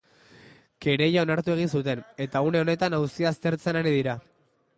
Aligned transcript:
Kereila 0.85 1.25
onartu 1.27 1.53
egin 1.57 1.69
zuten, 1.81 2.01
eta 2.27 2.43
une 2.49 2.63
honetan 2.65 2.97
auzia 3.01 3.31
aztertzen 3.33 3.81
ari 3.85 3.95
dira. 3.99 4.19